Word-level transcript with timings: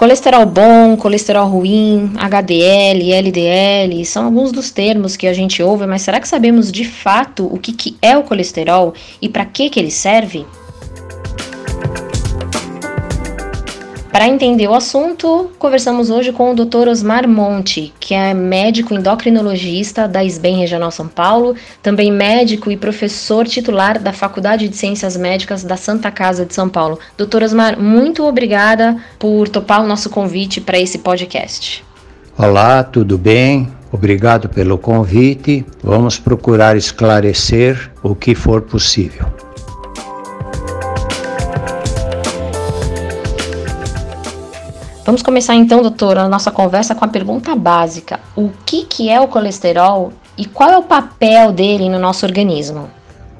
Colesterol 0.00 0.46
bom, 0.46 0.96
colesterol 0.96 1.46
ruim, 1.46 2.14
HDL, 2.16 3.12
LDL, 3.12 4.02
são 4.06 4.24
alguns 4.24 4.50
dos 4.50 4.70
termos 4.70 5.14
que 5.14 5.26
a 5.26 5.34
gente 5.34 5.62
ouve, 5.62 5.86
mas 5.86 6.00
será 6.00 6.18
que 6.18 6.26
sabemos 6.26 6.72
de 6.72 6.86
fato 6.86 7.44
o 7.44 7.58
que, 7.58 7.70
que 7.70 7.98
é 8.00 8.16
o 8.16 8.22
colesterol 8.22 8.94
e 9.20 9.28
para 9.28 9.44
que, 9.44 9.68
que 9.68 9.78
ele 9.78 9.90
serve? 9.90 10.46
Para 14.12 14.26
entender 14.26 14.66
o 14.66 14.74
assunto, 14.74 15.52
conversamos 15.56 16.10
hoje 16.10 16.32
com 16.32 16.50
o 16.50 16.54
Dr. 16.54 16.88
Osmar 16.88 17.28
Monte, 17.28 17.94
que 18.00 18.12
é 18.12 18.34
médico 18.34 18.92
endocrinologista 18.92 20.08
da 20.08 20.24
SBEM 20.24 20.58
Regional 20.58 20.90
São 20.90 21.06
Paulo, 21.06 21.54
também 21.80 22.10
médico 22.10 22.72
e 22.72 22.76
professor 22.76 23.46
titular 23.46 24.00
da 24.00 24.12
Faculdade 24.12 24.68
de 24.68 24.76
Ciências 24.76 25.16
Médicas 25.16 25.62
da 25.62 25.76
Santa 25.76 26.10
Casa 26.10 26.44
de 26.44 26.52
São 26.52 26.68
Paulo. 26.68 26.98
Dr. 27.16 27.44
Osmar, 27.44 27.80
muito 27.80 28.24
obrigada 28.24 28.96
por 29.16 29.48
topar 29.48 29.80
o 29.80 29.86
nosso 29.86 30.10
convite 30.10 30.60
para 30.60 30.78
esse 30.78 30.98
podcast. 30.98 31.84
Olá, 32.36 32.82
tudo 32.82 33.16
bem? 33.16 33.68
Obrigado 33.92 34.48
pelo 34.48 34.76
convite. 34.76 35.64
Vamos 35.84 36.18
procurar 36.18 36.76
esclarecer 36.76 37.92
o 38.02 38.16
que 38.16 38.34
for 38.34 38.62
possível. 38.62 39.29
Vamos 45.04 45.22
começar 45.22 45.54
então, 45.54 45.80
doutora, 45.80 46.22
a 46.22 46.28
nossa 46.28 46.50
conversa 46.50 46.94
com 46.94 47.04
a 47.04 47.08
pergunta 47.08 47.56
básica: 47.56 48.20
o 48.36 48.50
que, 48.66 48.84
que 48.84 49.08
é 49.08 49.18
o 49.20 49.28
colesterol 49.28 50.12
e 50.36 50.44
qual 50.44 50.70
é 50.70 50.76
o 50.76 50.82
papel 50.82 51.52
dele 51.52 51.88
no 51.88 51.98
nosso 51.98 52.26
organismo? 52.26 52.88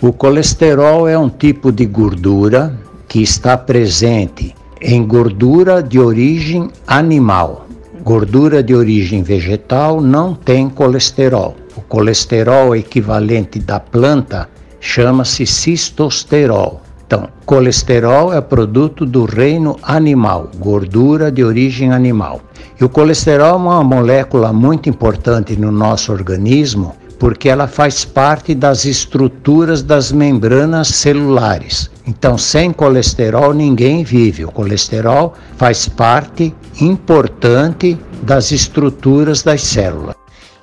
O 0.01 0.13
colesterol 0.13 1.07
é 1.07 1.19
um 1.19 1.29
tipo 1.29 1.71
de 1.71 1.85
gordura 1.85 2.79
que 3.07 3.23
está 3.23 3.59
presente 3.59 4.55
em 4.81 5.07
gordura 5.07 5.83
de 5.83 5.99
origem 5.99 6.71
animal. 6.87 7.67
Gordura 8.03 8.63
de 8.63 8.75
origem 8.75 9.23
vegetal 9.23 10.01
não 10.01 10.35
tem 10.35 10.71
colesterol. 10.71 11.55
O 11.77 11.83
colesterol 11.83 12.75
equivalente 12.75 13.59
da 13.59 13.79
planta 13.79 14.49
chama-se 14.81 15.45
cistosterol. 15.45 16.81
Então, 17.11 17.29
colesterol 17.45 18.33
é 18.33 18.41
produto 18.41 19.05
do 19.05 19.25
reino 19.25 19.77
animal, 19.83 20.49
gordura 20.61 21.29
de 21.29 21.43
origem 21.43 21.91
animal. 21.93 22.41
E 22.81 22.85
o 22.85 22.89
colesterol 22.89 23.49
é 23.49 23.57
uma 23.57 23.83
molécula 23.83 24.53
muito 24.53 24.89
importante 24.89 25.57
no 25.59 25.73
nosso 25.73 26.13
organismo 26.13 26.95
porque 27.19 27.49
ela 27.49 27.67
faz 27.67 28.05
parte 28.05 28.55
das 28.55 28.85
estruturas 28.85 29.83
das 29.83 30.13
membranas 30.13 30.87
celulares. 30.87 31.91
Então, 32.07 32.39
sem 32.39 32.73
colesterol 32.73 33.53
ninguém 33.53 34.05
vive. 34.05 34.45
O 34.45 34.53
colesterol 34.53 35.35
faz 35.57 35.89
parte 35.89 36.55
importante 36.81 37.99
das 38.23 38.53
estruturas 38.53 39.43
das 39.43 39.63
células. 39.63 40.20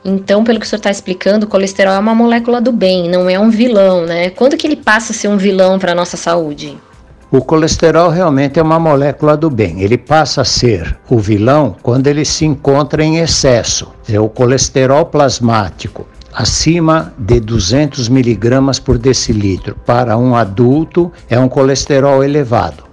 Então, 0.09 0.41
pelo 0.41 0.58
que 0.58 0.66
o 0.66 0.69
senhor 0.69 0.80
está 0.80 0.89
explicando, 0.89 1.45
o 1.45 1.50
colesterol 1.50 1.94
é 1.94 2.00
uma 2.00 2.16
molécula 2.16 2.61
do 2.61 2.72
bem, 2.72 3.09
não 3.09 3.30
é 3.30 3.38
um 3.38 3.50
vilão, 3.50 4.05
né? 4.05 4.30
Quando 4.30 4.55
que 4.55 4.66
ele 4.66 4.77
passa 4.77 5.11
a 5.11 5.16
ser 5.16 5.27
um 5.27 5.36
vilão 5.36 5.77
para 5.77 5.91
a 5.91 5.95
nossa 5.95 6.16
saúde? 6.16 6.77
O 7.30 7.41
colesterol 7.41 8.09
realmente 8.09 8.58
é 8.58 8.63
uma 8.63 8.80
molécula 8.80 9.35
do 9.35 9.50
bem. 9.50 9.81
Ele 9.81 9.97
passa 9.97 10.44
a 10.44 10.45
ser 10.45 10.97
o 11.09 11.19
vilão 11.19 11.75
quando 11.83 12.08
ele 12.08 12.23
se 12.23 12.45
encontra 12.45 13.03
em 13.03 13.17
excesso. 13.17 13.91
É 14.08 14.17
o 14.17 14.30
colesterol 14.30 15.05
plasmático 15.05 16.08
acima 16.38 17.11
de 17.17 17.39
200 17.39 18.08
miligramas 18.09 18.80
por 18.80 19.00
decilitro 19.00 19.75
para 19.85 20.16
um 20.16 20.35
adulto 20.35 21.11
é 21.28 21.39
um 21.39 21.50
colesterol 21.50 22.23
elevado. 22.23 22.83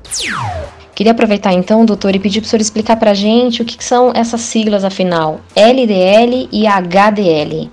Queria 0.95 1.13
aproveitar 1.13 1.53
então, 1.53 1.85
doutor, 1.85 2.15
e 2.15 2.21
pedir 2.21 2.41
para 2.41 2.47
o 2.47 2.51
senhor 2.51 2.61
explicar 2.61 2.97
para 2.97 3.11
a 3.11 3.15
gente 3.15 3.63
o 3.63 3.65
que 3.65 3.83
são 3.83 4.13
essas 4.15 4.43
siglas, 4.43 4.85
afinal, 4.85 5.41
LDL 5.57 6.49
e 6.53 6.67
HDL. 6.67 7.71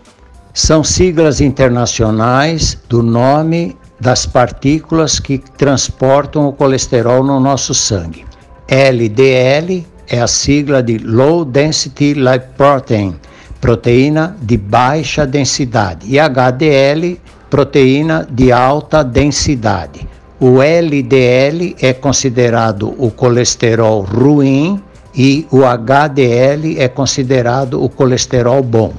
São 0.53 0.84
siglas 0.84 1.40
internacionais 1.40 2.78
do 2.90 3.03
nome 3.03 3.78
das 4.00 4.25
partículas 4.25 5.19
que 5.19 5.38
transportam 5.38 6.47
o 6.47 6.53
colesterol 6.53 7.23
no 7.23 7.40
nosso 7.40 7.75
sangue. 7.75 8.25
LDL 8.68 9.85
é 10.07 10.19
a 10.19 10.28
sigla 10.28 10.81
de 10.81 10.97
Low 10.97 11.46
Density 11.46 12.13
Lipoprotein, 12.13 13.16
proteína 13.62 14.35
de 14.41 14.57
baixa 14.57 15.28
densidade, 15.28 16.07
e 16.07 16.19
HDL, 16.19 17.22
proteína 17.51 18.28
de 18.29 18.51
alta 18.51 19.03
densidade. 19.03 20.07
O 20.44 20.59
LDL 20.59 21.75
é 21.79 21.94
considerado 21.94 22.96
o 22.97 23.12
colesterol 23.12 24.02
ruim 24.02 24.81
e 25.16 25.46
o 25.52 25.63
HDL 25.63 26.79
é 26.79 26.88
considerado 26.88 27.79
o 27.79 27.88
colesterol 27.88 28.63
bom. 28.63 28.91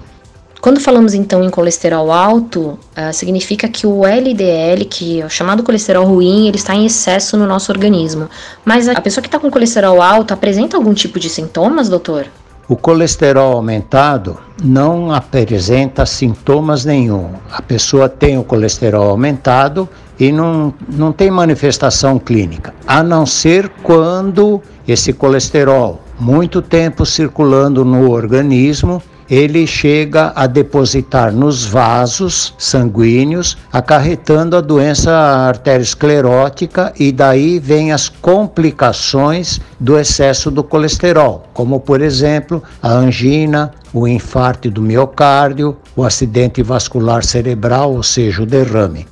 Quando 0.60 0.78
falamos 0.78 1.14
então 1.14 1.42
em 1.42 1.50
colesterol 1.50 2.12
alto, 2.12 2.78
uh, 2.96 3.12
significa 3.12 3.68
que 3.68 3.88
o 3.88 4.06
LDL, 4.06 4.84
que 4.84 5.20
é 5.20 5.26
o 5.26 5.28
chamado 5.28 5.64
colesterol 5.64 6.06
ruim, 6.06 6.46
ele 6.46 6.58
está 6.58 6.76
em 6.76 6.86
excesso 6.86 7.36
no 7.36 7.44
nosso 7.44 7.72
organismo. 7.72 8.28
Mas 8.64 8.86
a 8.86 9.00
pessoa 9.00 9.20
que 9.20 9.26
está 9.26 9.40
com 9.40 9.50
colesterol 9.50 10.00
alto 10.00 10.32
apresenta 10.32 10.76
algum 10.76 10.94
tipo 10.94 11.18
de 11.18 11.28
sintomas, 11.28 11.88
doutor? 11.88 12.28
O 12.72 12.76
colesterol 12.76 13.52
aumentado 13.52 14.38
não 14.64 15.12
apresenta 15.12 16.06
sintomas 16.06 16.86
nenhum. 16.86 17.32
A 17.52 17.60
pessoa 17.60 18.08
tem 18.08 18.38
o 18.38 18.42
colesterol 18.42 19.10
aumentado 19.10 19.86
e 20.18 20.32
não, 20.32 20.72
não 20.88 21.12
tem 21.12 21.30
manifestação 21.30 22.18
clínica, 22.18 22.72
a 22.86 23.02
não 23.02 23.26
ser 23.26 23.68
quando 23.82 24.62
esse 24.88 25.12
colesterol, 25.12 26.00
muito 26.18 26.62
tempo 26.62 27.04
circulando 27.04 27.84
no 27.84 28.10
organismo, 28.10 29.02
ele 29.32 29.66
chega 29.66 30.30
a 30.36 30.46
depositar 30.46 31.32
nos 31.32 31.64
vasos 31.64 32.52
sanguíneos, 32.58 33.56
acarretando 33.72 34.58
a 34.58 34.60
doença 34.60 35.10
arteriosclerótica 35.10 36.92
e 37.00 37.10
daí 37.10 37.58
vem 37.58 37.92
as 37.92 38.10
complicações 38.10 39.58
do 39.80 39.98
excesso 39.98 40.50
do 40.50 40.62
colesterol, 40.62 41.46
como 41.54 41.80
por 41.80 42.02
exemplo, 42.02 42.62
a 42.82 42.90
angina, 42.90 43.72
o 43.90 44.06
infarto 44.06 44.70
do 44.70 44.82
miocárdio, 44.82 45.78
o 45.96 46.04
acidente 46.04 46.62
vascular 46.62 47.24
cerebral, 47.24 47.94
ou 47.94 48.02
seja, 48.02 48.42
o 48.42 48.46
derrame. 48.46 49.06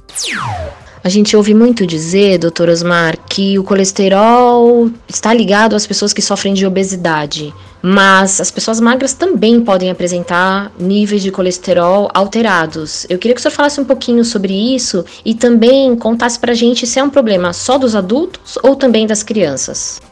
A 1.02 1.08
gente 1.08 1.34
ouve 1.34 1.54
muito 1.54 1.86
dizer, 1.86 2.36
doutor 2.36 2.68
Osmar, 2.68 3.16
que 3.26 3.58
o 3.58 3.64
colesterol 3.64 4.90
está 5.08 5.32
ligado 5.32 5.74
às 5.74 5.86
pessoas 5.86 6.12
que 6.12 6.20
sofrem 6.20 6.52
de 6.52 6.66
obesidade, 6.66 7.54
mas 7.80 8.38
as 8.38 8.50
pessoas 8.50 8.80
magras 8.80 9.14
também 9.14 9.62
podem 9.62 9.90
apresentar 9.90 10.70
níveis 10.78 11.22
de 11.22 11.30
colesterol 11.30 12.10
alterados. 12.12 13.06
Eu 13.08 13.16
queria 13.16 13.34
que 13.34 13.40
o 13.40 13.42
senhor 13.42 13.54
falasse 13.54 13.80
um 13.80 13.84
pouquinho 13.84 14.22
sobre 14.26 14.52
isso 14.52 15.02
e 15.24 15.34
também 15.34 15.96
contasse 15.96 16.38
para 16.38 16.52
a 16.52 16.54
gente 16.54 16.86
se 16.86 16.98
é 16.98 17.02
um 17.02 17.08
problema 17.08 17.54
só 17.54 17.78
dos 17.78 17.96
adultos 17.96 18.58
ou 18.62 18.76
também 18.76 19.06
das 19.06 19.22
crianças. 19.22 20.02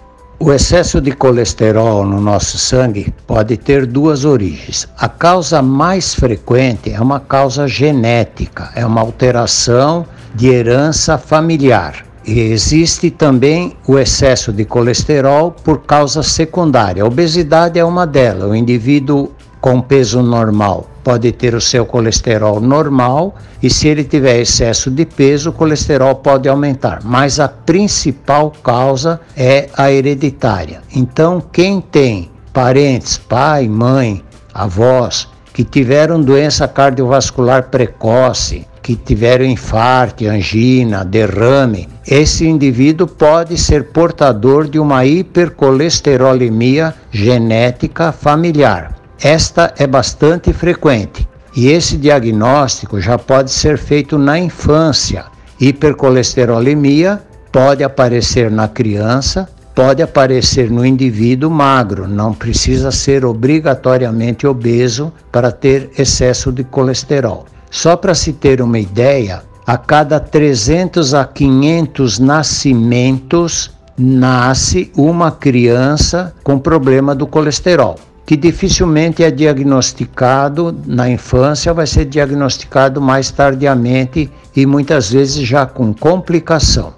O 0.40 0.50
excesso 0.50 1.02
de 1.02 1.12
colesterol 1.12 2.06
no 2.06 2.18
nosso 2.18 2.56
sangue 2.56 3.12
pode 3.26 3.58
ter 3.58 3.84
duas 3.84 4.24
origens. 4.24 4.88
A 4.96 5.08
causa 5.08 5.60
mais 5.60 6.14
frequente 6.14 6.90
é 6.90 7.00
uma 7.00 7.20
causa 7.20 7.68
genética, 7.68 8.70
é 8.74 8.86
uma 8.86 9.02
alteração 9.02 10.06
de 10.34 10.48
herança 10.48 11.18
familiar. 11.18 12.04
E 12.24 12.40
existe 12.40 13.10
também 13.10 13.74
o 13.86 13.98
excesso 13.98 14.52
de 14.52 14.64
colesterol 14.64 15.50
por 15.50 15.80
causa 15.80 16.22
secundária. 16.22 17.02
A 17.02 17.06
obesidade 17.06 17.78
é 17.78 17.84
uma 17.84 18.06
delas. 18.06 18.50
O 18.50 18.54
indivíduo 18.54 19.32
com 19.60 19.80
peso 19.80 20.22
normal 20.22 20.88
pode 21.02 21.32
ter 21.32 21.54
o 21.54 21.60
seu 21.60 21.86
colesterol 21.86 22.60
normal 22.60 23.34
e 23.62 23.70
se 23.70 23.88
ele 23.88 24.04
tiver 24.04 24.40
excesso 24.40 24.90
de 24.90 25.06
peso, 25.06 25.50
o 25.50 25.52
colesterol 25.52 26.16
pode 26.16 26.48
aumentar. 26.48 27.00
Mas 27.02 27.40
a 27.40 27.48
principal 27.48 28.52
causa 28.62 29.20
é 29.36 29.70
a 29.74 29.90
hereditária. 29.90 30.82
Então, 30.94 31.40
quem 31.40 31.80
tem 31.80 32.30
parentes, 32.52 33.16
pai, 33.16 33.66
mãe, 33.68 34.22
avós, 34.52 35.28
que 35.52 35.64
tiveram 35.64 36.20
doença 36.20 36.68
cardiovascular 36.68 37.70
precoce, 37.70 38.66
que 38.88 38.96
tiveram 38.96 39.44
infarto, 39.44 40.24
angina, 40.24 41.04
derrame, 41.04 41.86
esse 42.06 42.46
indivíduo 42.46 43.06
pode 43.06 43.58
ser 43.58 43.88
portador 43.92 44.66
de 44.66 44.78
uma 44.78 45.04
hipercolesterolemia 45.04 46.94
genética 47.10 48.12
familiar. 48.12 48.96
Esta 49.20 49.74
é 49.76 49.86
bastante 49.86 50.54
frequente 50.54 51.28
e 51.54 51.68
esse 51.68 51.98
diagnóstico 51.98 52.98
já 52.98 53.18
pode 53.18 53.50
ser 53.50 53.76
feito 53.76 54.16
na 54.16 54.38
infância. 54.38 55.26
Hipercolesterolemia 55.60 57.20
pode 57.52 57.84
aparecer 57.84 58.50
na 58.50 58.68
criança, 58.68 59.46
pode 59.74 60.00
aparecer 60.00 60.70
no 60.70 60.82
indivíduo 60.82 61.50
magro, 61.50 62.08
não 62.08 62.32
precisa 62.32 62.90
ser 62.90 63.26
obrigatoriamente 63.26 64.46
obeso 64.46 65.12
para 65.30 65.52
ter 65.52 65.90
excesso 65.98 66.50
de 66.50 66.64
colesterol. 66.64 67.44
Só 67.70 67.96
para 67.96 68.14
se 68.14 68.32
ter 68.32 68.62
uma 68.62 68.78
ideia, 68.78 69.42
a 69.66 69.76
cada 69.76 70.18
300 70.18 71.12
a 71.12 71.24
500 71.24 72.18
nascimentos 72.18 73.70
nasce 73.98 74.90
uma 74.96 75.30
criança 75.30 76.34
com 76.42 76.58
problema 76.58 77.14
do 77.14 77.26
colesterol, 77.26 77.96
que 78.24 78.36
dificilmente 78.36 79.22
é 79.22 79.30
diagnosticado 79.30 80.74
na 80.86 81.10
infância, 81.10 81.74
vai 81.74 81.86
ser 81.86 82.04
diagnosticado 82.04 83.00
mais 83.00 83.30
tardiamente 83.30 84.30
e 84.54 84.64
muitas 84.64 85.10
vezes 85.10 85.46
já 85.46 85.66
com 85.66 85.92
complicação. 85.92 86.94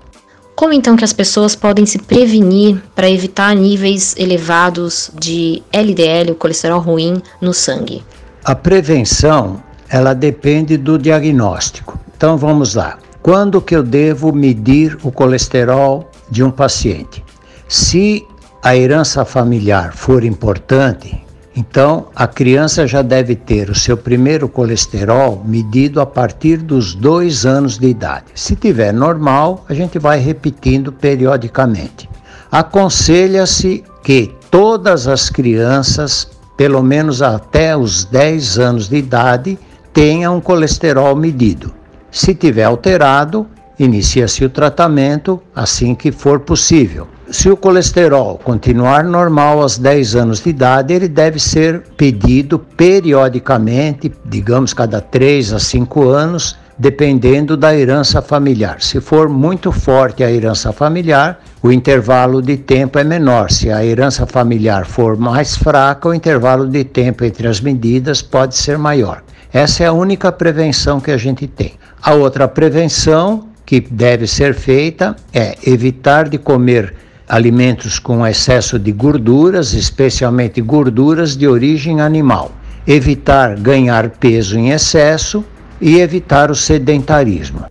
Como 0.54 0.74
então 0.74 0.94
que 0.94 1.04
as 1.04 1.12
pessoas 1.12 1.56
podem 1.56 1.86
se 1.86 1.98
prevenir 1.98 2.82
para 2.94 3.10
evitar 3.10 3.56
níveis 3.56 4.14
elevados 4.18 5.10
de 5.18 5.62
LDL, 5.72 6.32
o 6.32 6.34
colesterol 6.34 6.80
ruim, 6.80 7.22
no 7.40 7.54
sangue? 7.54 8.04
A 8.44 8.54
prevenção, 8.54 9.62
ela 9.90 10.14
depende 10.14 10.76
do 10.76 10.96
diagnóstico. 10.96 11.98
Então 12.16 12.36
vamos 12.36 12.74
lá. 12.74 12.98
Quando 13.20 13.60
que 13.60 13.74
eu 13.74 13.82
devo 13.82 14.32
medir 14.32 14.96
o 15.02 15.10
colesterol 15.10 16.08
de 16.30 16.42
um 16.42 16.50
paciente? 16.50 17.22
Se 17.68 18.24
a 18.62 18.76
herança 18.76 19.24
familiar 19.24 19.92
for 19.92 20.22
importante, 20.22 21.22
então 21.54 22.06
a 22.14 22.26
criança 22.26 22.86
já 22.86 23.02
deve 23.02 23.34
ter 23.34 23.68
o 23.68 23.74
seu 23.74 23.96
primeiro 23.96 24.48
colesterol 24.48 25.42
medido 25.44 26.00
a 26.00 26.06
partir 26.06 26.58
dos 26.58 26.94
dois 26.94 27.44
anos 27.44 27.76
de 27.76 27.88
idade. 27.88 28.26
Se 28.34 28.54
tiver 28.54 28.92
normal, 28.92 29.64
a 29.68 29.74
gente 29.74 29.98
vai 29.98 30.18
repetindo 30.18 30.92
periodicamente. 30.92 32.08
Aconselha-se 32.50 33.84
que 34.02 34.34
todas 34.50 35.06
as 35.06 35.28
crianças, 35.28 36.28
pelo 36.56 36.82
menos 36.82 37.22
até 37.22 37.76
os 37.76 38.04
10 38.04 38.58
anos 38.58 38.88
de 38.88 38.96
idade, 38.96 39.58
tenham 39.92 40.36
um 40.36 40.40
colesterol 40.40 41.14
medido. 41.16 41.72
Se 42.10 42.34
tiver 42.34 42.64
alterado, 42.64 43.46
inicia-se 43.78 44.44
o 44.44 44.50
tratamento 44.50 45.40
assim 45.54 45.94
que 45.94 46.12
for 46.12 46.40
possível. 46.40 47.08
Se 47.30 47.48
o 47.48 47.56
colesterol 47.56 48.38
continuar 48.42 49.04
normal 49.04 49.62
aos 49.62 49.78
10 49.78 50.16
anos 50.16 50.40
de 50.40 50.50
idade, 50.50 50.92
ele 50.92 51.06
deve 51.06 51.38
ser 51.38 51.82
pedido 51.96 52.58
periodicamente, 52.58 54.12
digamos 54.24 54.74
cada 54.74 55.00
3 55.00 55.52
a 55.52 55.60
5 55.60 56.08
anos, 56.08 56.58
dependendo 56.76 57.56
da 57.56 57.76
herança 57.76 58.20
familiar. 58.20 58.80
Se 58.80 59.00
for 59.00 59.28
muito 59.28 59.70
forte 59.70 60.24
a 60.24 60.30
herança 60.30 60.72
familiar, 60.72 61.38
o 61.62 61.70
intervalo 61.70 62.42
de 62.42 62.56
tempo 62.56 62.98
é 62.98 63.04
menor. 63.04 63.50
Se 63.50 63.70
a 63.70 63.84
herança 63.84 64.26
familiar 64.26 64.84
for 64.84 65.16
mais 65.16 65.56
fraca, 65.56 66.08
o 66.08 66.14
intervalo 66.14 66.66
de 66.66 66.82
tempo 66.82 67.24
entre 67.24 67.46
as 67.46 67.60
medidas 67.60 68.22
pode 68.22 68.56
ser 68.56 68.76
maior. 68.76 69.22
Essa 69.52 69.82
é 69.82 69.86
a 69.86 69.92
única 69.92 70.30
prevenção 70.30 71.00
que 71.00 71.10
a 71.10 71.16
gente 71.16 71.46
tem. 71.48 71.72
A 72.00 72.14
outra 72.14 72.46
prevenção 72.46 73.48
que 73.66 73.80
deve 73.80 74.26
ser 74.26 74.54
feita 74.54 75.16
é 75.32 75.56
evitar 75.66 76.28
de 76.28 76.38
comer 76.38 76.94
alimentos 77.28 77.98
com 77.98 78.24
excesso 78.24 78.78
de 78.78 78.92
gorduras, 78.92 79.72
especialmente 79.72 80.60
gorduras 80.60 81.36
de 81.36 81.48
origem 81.48 82.00
animal. 82.00 82.52
Evitar 82.86 83.56
ganhar 83.56 84.10
peso 84.10 84.56
em 84.56 84.70
excesso 84.70 85.44
e 85.80 86.00
evitar 86.00 86.50
o 86.50 86.54
sedentarismo. 86.54 87.66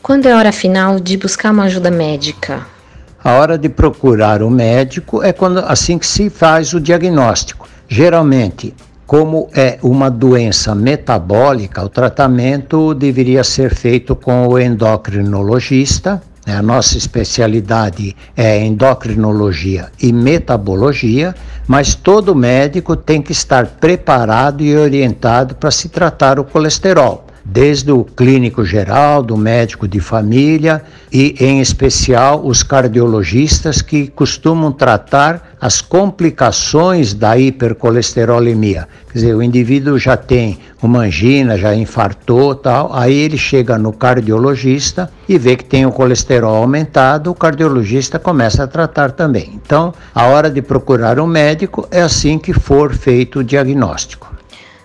Quando 0.00 0.26
é 0.26 0.34
hora 0.34 0.52
final 0.52 0.98
de 0.98 1.16
buscar 1.16 1.52
uma 1.52 1.64
ajuda 1.64 1.90
médica? 1.90 2.77
A 3.22 3.32
hora 3.32 3.58
de 3.58 3.68
procurar 3.68 4.42
o 4.42 4.50
médico 4.50 5.22
é 5.22 5.32
quando 5.32 5.58
assim 5.58 5.98
que 5.98 6.06
se 6.06 6.30
faz 6.30 6.72
o 6.72 6.80
diagnóstico. 6.80 7.68
Geralmente, 7.88 8.74
como 9.06 9.48
é 9.54 9.78
uma 9.82 10.08
doença 10.08 10.74
metabólica, 10.74 11.84
o 11.84 11.88
tratamento 11.88 12.94
deveria 12.94 13.42
ser 13.42 13.74
feito 13.74 14.14
com 14.14 14.46
o 14.46 14.58
endocrinologista. 14.58 16.22
Né? 16.46 16.56
A 16.56 16.62
nossa 16.62 16.96
especialidade 16.96 18.14
é 18.36 18.64
endocrinologia 18.64 19.90
e 20.00 20.12
metabologia, 20.12 21.34
mas 21.66 21.94
todo 21.94 22.36
médico 22.36 22.94
tem 22.94 23.20
que 23.20 23.32
estar 23.32 23.66
preparado 23.66 24.62
e 24.62 24.76
orientado 24.76 25.56
para 25.56 25.70
se 25.70 25.88
tratar 25.88 26.38
o 26.38 26.44
colesterol 26.44 27.27
desde 27.50 27.90
o 27.90 28.04
clínico 28.04 28.62
geral, 28.62 29.22
do 29.22 29.34
médico 29.34 29.88
de 29.88 30.00
família 30.00 30.82
e, 31.10 31.34
em 31.40 31.60
especial, 31.60 32.44
os 32.44 32.62
cardiologistas 32.62 33.80
que 33.80 34.08
costumam 34.08 34.70
tratar 34.70 35.56
as 35.58 35.80
complicações 35.80 37.14
da 37.14 37.38
hipercolesterolemia. 37.38 38.86
Quer 39.06 39.12
dizer, 39.14 39.34
o 39.34 39.42
indivíduo 39.42 39.98
já 39.98 40.14
tem 40.14 40.58
uma 40.82 41.00
angina, 41.00 41.56
já 41.56 41.74
infartou, 41.74 42.54
tal, 42.54 42.94
aí 42.94 43.14
ele 43.14 43.38
chega 43.38 43.78
no 43.78 43.94
cardiologista 43.94 45.10
e 45.26 45.38
vê 45.38 45.56
que 45.56 45.64
tem 45.64 45.86
o 45.86 45.90
colesterol 45.90 46.54
aumentado, 46.54 47.30
o 47.30 47.34
cardiologista 47.34 48.18
começa 48.18 48.64
a 48.64 48.66
tratar 48.66 49.12
também. 49.12 49.52
Então, 49.54 49.94
a 50.14 50.26
hora 50.26 50.50
de 50.50 50.60
procurar 50.60 51.18
um 51.18 51.26
médico 51.26 51.88
é 51.90 52.02
assim 52.02 52.38
que 52.38 52.52
for 52.52 52.94
feito 52.94 53.40
o 53.40 53.44
diagnóstico. 53.44 54.37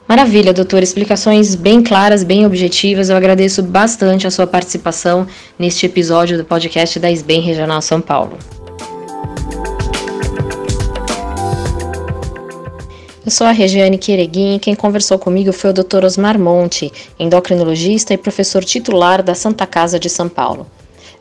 Maravilha, 0.08 0.54
doutor. 0.54 0.84
Explicações 0.84 1.56
bem 1.56 1.82
claras, 1.82 2.24
bem 2.24 2.46
objetivas. 2.46 3.10
Eu 3.10 3.16
agradeço 3.16 3.64
bastante 3.64 4.28
a 4.28 4.32
sua 4.32 4.46
participação 4.46 5.26
neste 5.58 5.86
episódio 5.86 6.38
do 6.38 6.44
podcast 6.44 7.00
da 7.00 7.10
SBEM 7.10 7.42
Regional 7.42 7.82
São 7.82 8.02
Paulo. 8.02 8.38
Eu 13.26 13.32
sou 13.32 13.48
a 13.48 13.52
Regiane 13.52 13.98
Quereguin 13.98 14.56
e 14.56 14.60
quem 14.60 14.76
conversou 14.76 15.18
comigo 15.18 15.54
foi 15.54 15.70
o 15.70 15.74
Dr. 15.74 16.04
Osmar 16.04 16.38
Monte, 16.38 16.92
endocrinologista 17.18 18.14
e 18.14 18.18
professor 18.18 18.66
titular 18.66 19.24
da 19.24 19.34
Santa 19.34 19.66
Casa 19.66 19.98
de 19.98 20.10
São 20.10 20.28
Paulo. 20.28 20.68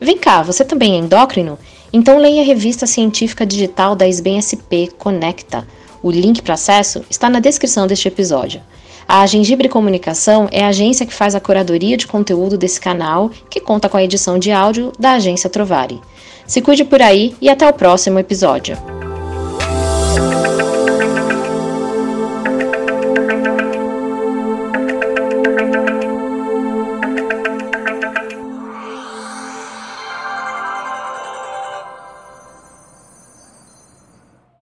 Vem 0.01 0.17
cá, 0.17 0.41
você 0.41 0.65
também 0.65 0.95
é 0.95 0.97
endócrino? 0.97 1.57
Então 1.93 2.17
leia 2.17 2.41
a 2.41 2.45
revista 2.45 2.85
científica 2.85 3.45
digital 3.45 3.95
da 3.95 4.05
SBEM 4.05 4.41
SP 4.43 4.91
Conecta 4.97 5.65
o 6.03 6.11
link 6.11 6.41
para 6.41 6.55
acesso 6.55 7.03
está 7.09 7.29
na 7.29 7.39
descrição 7.39 7.87
deste 7.87 8.09
episódio. 8.09 8.61
A 9.07 9.25
Gengibre 9.25 9.69
Comunicação 9.69 10.47
é 10.51 10.63
a 10.63 10.67
agência 10.67 11.05
que 11.05 11.13
faz 11.13 11.33
a 11.33 11.39
curadoria 11.39 11.97
de 11.97 12.07
conteúdo 12.07 12.57
desse 12.57 12.79
canal, 12.79 13.31
que 13.49 13.59
conta 13.59 13.89
com 13.89 13.97
a 13.97 14.03
edição 14.03 14.37
de 14.37 14.51
áudio 14.51 14.91
da 14.99 15.13
agência 15.13 15.49
Trovari. 15.49 15.99
Se 16.45 16.61
cuide 16.61 16.83
por 16.83 17.01
aí 17.01 17.35
e 17.41 17.49
até 17.49 17.67
o 17.67 17.73
próximo 17.73 18.19
episódio. 18.19 18.77